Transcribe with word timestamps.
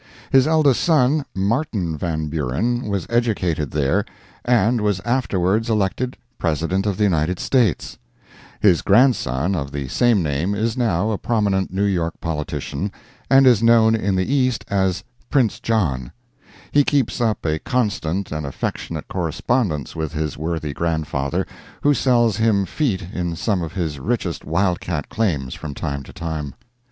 His 0.31 0.47
eldest 0.47 0.83
son, 0.83 1.25
Martin 1.35 1.95
Van 1.95 2.25
Buren, 2.27 2.87
was 2.89 3.05
educated 3.07 3.69
there, 3.69 4.03
and 4.43 4.81
was 4.81 4.99
afterwards 5.01 5.69
elected 5.69 6.17
President 6.39 6.87
of 6.87 6.97
the 6.97 7.03
United 7.03 7.37
States; 7.39 7.99
his 8.59 8.81
grandson, 8.81 9.53
of 9.55 9.71
the 9.71 9.87
same 9.89 10.23
name, 10.23 10.55
is 10.55 10.75
now 10.75 11.11
a 11.11 11.19
prominent 11.19 11.71
New 11.71 11.83
York 11.85 12.19
politician, 12.19 12.91
and 13.29 13.45
is 13.45 13.61
known 13.61 13.93
in 13.93 14.15
the 14.15 14.33
East 14.33 14.65
as 14.71 15.03
'Prince 15.29 15.59
John;' 15.59 16.11
he 16.71 16.83
keeps 16.83 17.21
up 17.21 17.45
a 17.45 17.59
constant 17.59 18.31
and 18.31 18.43
affectionate 18.43 19.07
correspondence 19.07 19.95
with 19.95 20.13
his 20.13 20.35
worthy 20.35 20.73
grandfather, 20.73 21.45
who 21.81 21.93
sells 21.93 22.37
him 22.37 22.65
feet 22.65 23.07
in 23.13 23.35
some 23.35 23.61
of 23.61 23.73
his 23.73 23.99
richest 23.99 24.45
wildcat 24.45 25.09
claims 25.09 25.53
from 25.53 25.75
time 25.75 26.01
to 26.01 26.11
time. 26.11 26.55